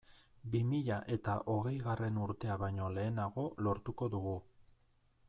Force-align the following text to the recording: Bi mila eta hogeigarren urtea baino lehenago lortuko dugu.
Bi 0.53 0.61
mila 0.69 0.95
eta 1.15 1.35
hogeigarren 1.55 2.17
urtea 2.29 2.57
baino 2.63 2.87
lehenago 2.97 3.47
lortuko 3.69 4.09
dugu. 4.15 4.37